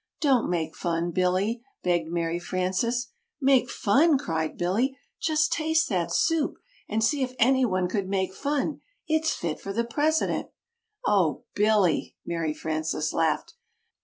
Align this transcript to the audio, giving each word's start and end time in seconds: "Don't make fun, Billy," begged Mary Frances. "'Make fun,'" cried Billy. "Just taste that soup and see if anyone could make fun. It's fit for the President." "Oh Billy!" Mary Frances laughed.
"Don't 0.19 0.49
make 0.49 0.75
fun, 0.75 1.11
Billy," 1.11 1.61
begged 1.83 2.07
Mary 2.07 2.39
Frances. 2.39 3.09
"'Make 3.39 3.69
fun,'" 3.69 4.17
cried 4.17 4.57
Billy. 4.57 4.97
"Just 5.21 5.53
taste 5.53 5.89
that 5.89 6.11
soup 6.11 6.55
and 6.89 7.03
see 7.03 7.21
if 7.21 7.35
anyone 7.37 7.87
could 7.87 8.09
make 8.09 8.33
fun. 8.33 8.81
It's 9.07 9.31
fit 9.35 9.59
for 9.59 9.71
the 9.73 9.85
President." 9.85 10.47
"Oh 11.05 11.43
Billy!" 11.53 12.15
Mary 12.25 12.55
Frances 12.55 13.13
laughed. 13.13 13.53